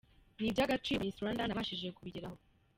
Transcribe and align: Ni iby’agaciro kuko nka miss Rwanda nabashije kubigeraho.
Ni 0.37 0.45
iby’agaciro 0.49 0.99
kuko 1.01 1.05
nka 1.05 1.11
miss 1.11 1.21
Rwanda 1.21 1.43
nabashije 1.47 1.87
kubigeraho. 1.97 2.37